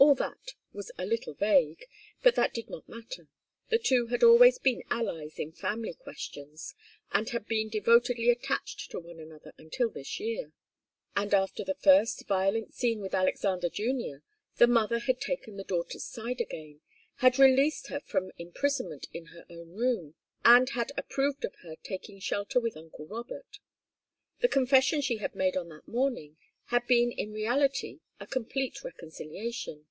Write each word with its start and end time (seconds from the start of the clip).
All 0.00 0.14
that 0.14 0.52
was 0.72 0.92
a 0.96 1.04
little 1.04 1.34
vague, 1.34 1.84
but 2.22 2.36
that 2.36 2.54
did 2.54 2.70
not 2.70 2.88
matter. 2.88 3.26
The 3.68 3.80
two 3.80 4.06
had 4.06 4.22
always 4.22 4.56
been 4.56 4.84
allies 4.88 5.40
in 5.40 5.50
family 5.50 5.92
questions, 5.92 6.76
and 7.10 7.28
had 7.30 7.46
been 7.48 7.68
devotedly 7.68 8.30
attached 8.30 8.92
to 8.92 9.00
one 9.00 9.18
another 9.18 9.52
until 9.58 9.90
this 9.90 10.20
year. 10.20 10.52
And 11.16 11.34
after 11.34 11.64
the 11.64 11.74
first 11.74 12.28
violent 12.28 12.74
scene 12.74 13.00
with 13.00 13.12
Alexander 13.12 13.68
Junior, 13.68 14.22
the 14.56 14.68
mother 14.68 15.00
had 15.00 15.20
taken 15.20 15.56
the 15.56 15.64
daughter's 15.64 16.04
side 16.04 16.40
again, 16.40 16.80
had 17.16 17.36
released 17.36 17.88
her 17.88 17.98
from 17.98 18.30
imprisonment 18.38 19.08
in 19.12 19.26
her 19.26 19.44
own 19.50 19.72
room, 19.74 20.14
and 20.44 20.70
had 20.70 20.92
approved 20.96 21.44
of 21.44 21.56
her 21.64 21.74
taking 21.82 22.20
shelter 22.20 22.60
with 22.60 22.76
uncle 22.76 23.04
Robert. 23.06 23.58
The 24.42 24.48
confession 24.48 25.00
she 25.00 25.16
had 25.16 25.34
made 25.34 25.56
on 25.56 25.68
that 25.70 25.88
morning 25.88 26.36
had 26.66 26.86
been 26.86 27.10
in 27.10 27.32
reality 27.32 27.98
a 28.20 28.26
complete 28.26 28.82
reconciliation. 28.84 29.86